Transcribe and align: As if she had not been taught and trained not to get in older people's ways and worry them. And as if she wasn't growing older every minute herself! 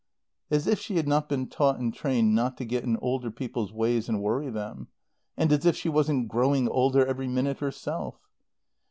As 0.49 0.65
if 0.65 0.79
she 0.79 0.95
had 0.95 1.07
not 1.07 1.29
been 1.29 1.45
taught 1.45 1.77
and 1.79 1.93
trained 1.93 2.33
not 2.33 2.57
to 2.57 2.65
get 2.65 2.83
in 2.83 2.97
older 3.03 3.29
people's 3.29 3.71
ways 3.71 4.09
and 4.09 4.19
worry 4.19 4.49
them. 4.49 4.87
And 5.37 5.51
as 5.51 5.63
if 5.63 5.75
she 5.77 5.89
wasn't 5.89 6.27
growing 6.27 6.67
older 6.67 7.05
every 7.05 7.27
minute 7.27 7.59
herself! 7.59 8.15